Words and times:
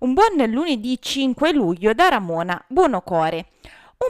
Un 0.00 0.14
buon 0.14 0.50
lunedì 0.50 0.96
5 0.98 1.52
luglio 1.52 1.92
da 1.92 2.08
Ramona 2.08 2.64
Buonocore. 2.68 3.44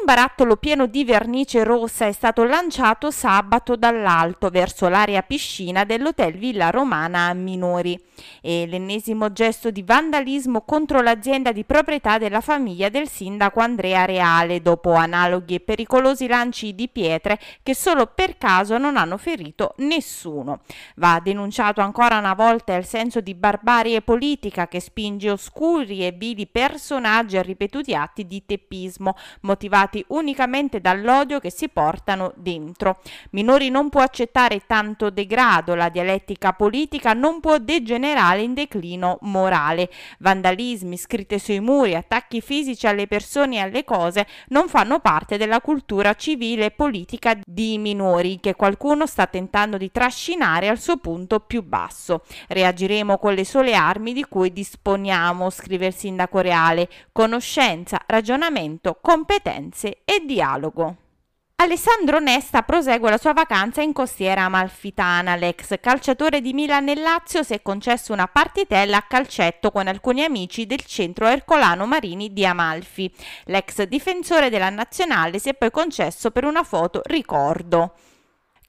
Un 0.00 0.06
barattolo 0.06 0.56
pieno 0.56 0.86
di 0.86 1.04
vernice 1.04 1.62
rossa 1.62 2.06
è 2.06 2.12
stato 2.12 2.42
lanciato 2.44 3.10
sabato 3.10 3.76
dall'alto 3.76 4.48
verso 4.48 4.88
l'area 4.88 5.20
piscina 5.20 5.84
dell'hotel 5.84 6.38
Villa 6.38 6.70
Romana 6.70 7.26
a 7.26 7.34
Minori. 7.34 8.00
È 8.40 8.64
l'ennesimo 8.64 9.30
gesto 9.30 9.70
di 9.70 9.82
vandalismo 9.82 10.62
contro 10.62 11.02
l'azienda 11.02 11.52
di 11.52 11.64
proprietà 11.64 12.16
della 12.16 12.40
famiglia 12.40 12.88
del 12.88 13.08
sindaco 13.08 13.60
Andrea 13.60 14.06
Reale, 14.06 14.62
dopo 14.62 14.94
analoghi 14.94 15.56
e 15.56 15.60
pericolosi 15.60 16.26
lanci 16.26 16.74
di 16.74 16.88
pietre 16.88 17.38
che 17.62 17.74
solo 17.74 18.06
per 18.06 18.38
caso 18.38 18.78
non 18.78 18.96
hanno 18.96 19.18
ferito 19.18 19.74
nessuno. 19.78 20.60
Va 20.96 21.20
denunciato 21.22 21.82
ancora 21.82 22.16
una 22.16 22.32
volta 22.32 22.74
il 22.74 22.86
senso 22.86 23.20
di 23.20 23.34
barbarie 23.34 24.00
politica 24.00 24.66
che 24.66 24.80
spinge 24.80 25.30
oscuri 25.30 26.06
e 26.06 26.12
vili 26.12 26.46
personaggi 26.46 27.36
a 27.36 27.42
ripetuti 27.42 27.94
atti 27.94 28.26
di 28.26 28.46
teppismo, 28.46 29.14
motivati 29.42 29.88
motivati 29.90 30.04
unicamente 30.08 30.80
dall'odio 30.80 31.40
che 31.40 31.50
si 31.50 31.68
portano 31.68 32.32
dentro. 32.36 33.00
Minori 33.30 33.68
non 33.70 33.88
può 33.88 34.00
accettare 34.00 34.62
tanto 34.66 35.10
degrado, 35.10 35.74
la 35.74 35.88
dialettica 35.88 36.52
politica 36.52 37.12
non 37.12 37.40
può 37.40 37.58
degenerare 37.58 38.42
in 38.42 38.54
declino 38.54 39.18
morale. 39.22 39.90
Vandalismi, 40.20 40.96
scritte 40.96 41.38
sui 41.38 41.60
muri, 41.60 41.96
attacchi 41.96 42.40
fisici 42.40 42.86
alle 42.86 43.06
persone 43.06 43.56
e 43.56 43.60
alle 43.60 43.84
cose 43.84 44.26
non 44.48 44.68
fanno 44.68 45.00
parte 45.00 45.36
della 45.36 45.60
cultura 45.60 46.14
civile 46.14 46.66
e 46.66 46.70
politica 46.70 47.36
di 47.44 47.78
minori 47.78 48.38
che 48.40 48.54
qualcuno 48.54 49.06
sta 49.06 49.26
tentando 49.26 49.76
di 49.76 49.90
trascinare 49.90 50.68
al 50.68 50.78
suo 50.78 50.98
punto 50.98 51.40
più 51.40 51.62
basso. 51.62 52.22
Reagiremo 52.48 53.18
con 53.18 53.34
le 53.34 53.44
sole 53.44 53.74
armi 53.74 54.12
di 54.12 54.24
cui 54.24 54.52
disponiamo, 54.52 55.50
scrive 55.50 55.86
il 55.86 55.94
sindaco 55.94 56.40
reale, 56.40 56.88
conoscenza, 57.12 58.00
ragionamento, 58.06 58.98
competenza 59.00 59.79
competenze 59.80 60.02
e 60.04 60.22
dialogo. 60.26 60.96
Alessandro 61.56 62.20
Nesta 62.20 62.62
prosegue 62.62 63.10
la 63.10 63.18
sua 63.18 63.34
vacanza 63.34 63.82
in 63.82 63.92
costiera 63.92 64.44
amalfitana. 64.44 65.36
L'ex 65.36 65.78
calciatore 65.78 66.40
di 66.40 66.54
Milan 66.54 66.88
e 66.88 66.94
Lazio 66.94 67.42
si 67.42 67.52
è 67.52 67.60
concesso 67.60 68.14
una 68.14 68.26
partitella 68.26 68.96
a 68.96 69.02
calcetto 69.02 69.70
con 69.70 69.86
alcuni 69.86 70.24
amici 70.24 70.64
del 70.64 70.82
centro 70.86 71.26
ercolano 71.26 71.84
Marini 71.84 72.32
di 72.32 72.46
Amalfi. 72.46 73.12
L'ex 73.44 73.82
difensore 73.82 74.48
della 74.48 74.70
nazionale 74.70 75.38
si 75.38 75.50
è 75.50 75.54
poi 75.54 75.70
concesso 75.70 76.30
per 76.30 76.44
una 76.44 76.64
foto 76.64 77.02
ricordo. 77.04 77.92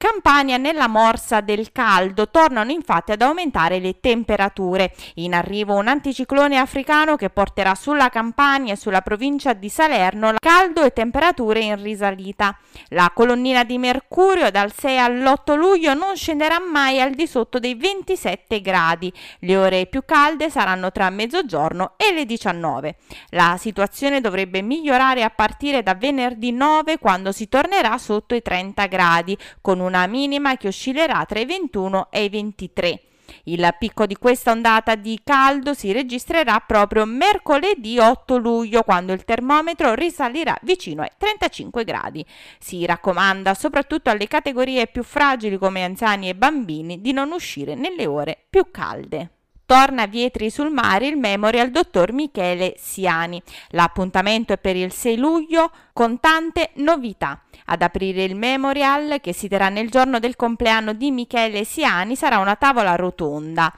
Campania 0.00 0.58
nella 0.58 0.86
morsa 0.86 1.40
del 1.40 1.72
caldo 1.72 2.30
tornano 2.30 2.70
infatti 2.70 3.10
ad 3.10 3.20
aumentare 3.20 3.80
le 3.80 3.98
temperature. 3.98 4.94
In 5.14 5.34
arrivo 5.34 5.74
un 5.74 5.88
anticiclone 5.88 6.56
africano 6.56 7.16
che 7.16 7.30
porterà 7.30 7.74
sulla 7.74 8.08
Campania 8.08 8.74
e 8.74 8.76
sulla 8.76 9.00
provincia 9.00 9.54
di 9.54 9.68
Salerno 9.68 10.34
caldo 10.38 10.84
e 10.84 10.92
temperature 10.92 11.58
in 11.58 11.82
risalita. 11.82 12.56
La 12.90 13.10
colonnina 13.12 13.64
di 13.64 13.76
mercurio 13.76 14.52
dal 14.52 14.72
6 14.72 14.98
all'8 14.98 15.56
luglio 15.56 15.94
non 15.94 16.14
scenderà 16.14 16.60
mai 16.60 17.00
al 17.00 17.10
di 17.10 17.26
sotto 17.26 17.58
dei 17.58 17.74
27 17.74 18.60
gradi. 18.60 19.12
Le 19.40 19.56
ore 19.56 19.86
più 19.86 20.04
calde 20.06 20.48
saranno 20.48 20.92
tra 20.92 21.10
mezzogiorno 21.10 21.94
e 21.96 22.12
le 22.12 22.24
19. 22.24 22.98
La 23.30 23.56
situazione 23.58 24.20
dovrebbe 24.20 24.62
migliorare 24.62 25.24
a 25.24 25.30
partire 25.30 25.82
da 25.82 25.96
venerdì 25.96 26.52
9 26.52 26.98
quando 26.98 27.32
si 27.32 27.48
tornerà 27.48 27.98
sotto 27.98 28.36
i 28.36 28.42
30 28.42 28.86
gradi 28.86 29.36
con 29.60 29.80
un 29.80 29.87
una 29.88 30.06
minima 30.06 30.56
che 30.56 30.68
oscillerà 30.68 31.24
tra 31.26 31.40
i 31.40 31.44
21 31.44 32.08
e 32.10 32.24
i 32.24 32.28
23. 32.28 33.02
Il 33.44 33.74
picco 33.78 34.06
di 34.06 34.16
questa 34.16 34.50
ondata 34.52 34.94
di 34.94 35.20
caldo 35.22 35.74
si 35.74 35.92
registrerà 35.92 36.60
proprio 36.60 37.04
mercoledì 37.04 37.98
8 37.98 38.36
luglio 38.36 38.82
quando 38.82 39.12
il 39.12 39.24
termometro 39.24 39.94
risalirà 39.94 40.56
vicino 40.62 41.02
ai 41.02 41.10
35 41.16 41.84
gradi. 41.84 42.24
Si 42.58 42.84
raccomanda 42.86 43.54
soprattutto 43.54 44.10
alle 44.10 44.28
categorie 44.28 44.86
più 44.86 45.02
fragili 45.02 45.58
come 45.58 45.84
anziani 45.84 46.28
e 46.28 46.34
bambini 46.34 47.00
di 47.00 47.12
non 47.12 47.32
uscire 47.32 47.74
nelle 47.74 48.06
ore 48.06 48.38
più 48.48 48.70
calde. 48.70 49.37
Torna 49.68 50.04
a 50.04 50.06
Vietri 50.06 50.48
sul 50.48 50.70
Mare 50.70 51.08
il 51.08 51.18
memorial 51.18 51.70
dottor 51.70 52.12
Michele 52.12 52.76
Siani. 52.78 53.38
L'appuntamento 53.72 54.54
è 54.54 54.56
per 54.56 54.76
il 54.76 54.90
6 54.90 55.18
luglio 55.18 55.70
con 55.92 56.20
tante 56.20 56.70
novità. 56.76 57.42
Ad 57.66 57.82
aprire 57.82 58.24
il 58.24 58.34
memorial, 58.34 59.18
che 59.20 59.34
si 59.34 59.46
terrà 59.46 59.68
nel 59.68 59.90
giorno 59.90 60.20
del 60.20 60.36
compleanno 60.36 60.94
di 60.94 61.10
Michele 61.10 61.64
Siani, 61.64 62.16
sarà 62.16 62.38
una 62.38 62.56
tavola 62.56 62.94
rotonda 62.94 63.70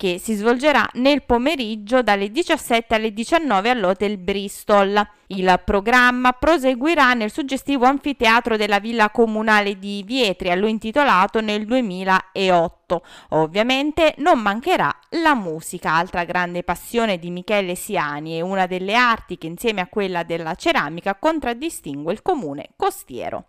che 0.00 0.18
si 0.18 0.32
svolgerà 0.32 0.88
nel 0.94 1.24
pomeriggio 1.24 2.00
dalle 2.00 2.30
17 2.30 2.94
alle 2.94 3.12
19 3.12 3.68
all'Hotel 3.68 4.16
Bristol. 4.16 5.06
Il 5.26 5.60
programma 5.62 6.32
proseguirà 6.32 7.12
nel 7.12 7.30
suggestivo 7.30 7.84
anfiteatro 7.84 8.56
della 8.56 8.80
Villa 8.80 9.10
Comunale 9.10 9.78
di 9.78 10.02
Vietri, 10.06 10.50
a 10.50 10.54
lui 10.54 10.70
intitolato 10.70 11.42
nel 11.42 11.66
2008. 11.66 13.02
Ovviamente 13.32 14.14
non 14.20 14.40
mancherà 14.40 14.90
la 15.10 15.34
musica, 15.34 15.92
altra 15.92 16.24
grande 16.24 16.62
passione 16.62 17.18
di 17.18 17.30
Michele 17.30 17.74
Siani 17.74 18.38
e 18.38 18.40
una 18.40 18.64
delle 18.64 18.94
arti 18.94 19.36
che 19.36 19.48
insieme 19.48 19.82
a 19.82 19.88
quella 19.88 20.22
della 20.22 20.54
ceramica 20.54 21.14
contraddistingue 21.14 22.14
il 22.14 22.22
comune 22.22 22.70
costiero. 22.74 23.48